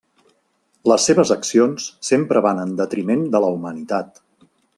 Les 0.91 1.03
seves 1.09 1.33
accions 1.35 1.85
sempre 2.09 2.43
van 2.47 2.63
en 2.63 2.73
detriment 2.81 3.23
de 3.37 3.43
la 3.45 3.53
humanitat. 3.59 4.21